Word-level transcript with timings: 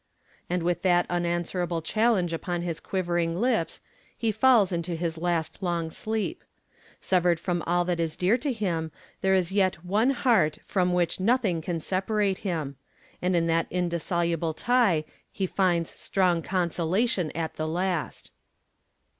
_'And, 0.49 0.63
with 0.63 0.81
that 0.81 1.05
unanswerable 1.11 1.83
challenge 1.83 2.33
upon 2.33 2.63
his 2.63 2.79
quivering 2.79 3.35
lips, 3.35 3.81
he 4.17 4.31
falls 4.31 4.71
into 4.71 4.95
his 4.95 5.15
last 5.15 5.61
long 5.61 5.91
sleep. 5.91 6.43
Severed 6.99 7.39
from 7.39 7.61
all 7.67 7.85
that 7.85 7.99
is 7.99 8.17
dear 8.17 8.35
to 8.39 8.51
him, 8.51 8.91
there 9.21 9.35
is 9.35 9.51
yet 9.51 9.85
One 9.85 10.09
heart 10.09 10.57
from 10.65 10.93
which 10.93 11.19
nothing 11.19 11.61
can 11.61 11.79
separate 11.79 12.39
him. 12.39 12.77
And 13.21 13.35
in 13.35 13.45
that 13.45 13.67
indissoluble 13.69 14.55
tie 14.55 15.05
he 15.31 15.45
finds 15.45 15.91
strong 15.91 16.41
consolation 16.41 17.29
at 17.37 17.57
the 17.57 17.67
last. 17.67 18.31